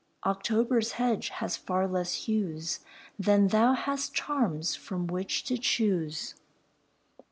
[0.25, 2.79] October's hedge has far less hues
[3.19, 6.33] Than thou hast charms from which to choose.